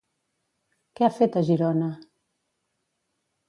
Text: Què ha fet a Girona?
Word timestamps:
Què 1.01 1.05
ha 1.07 1.11
fet 1.19 1.39
a 1.41 1.45
Girona? 1.51 1.93